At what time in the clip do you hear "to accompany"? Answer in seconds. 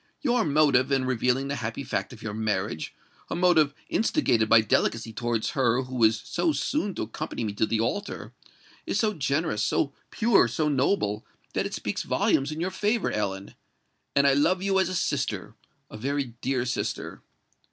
6.95-7.43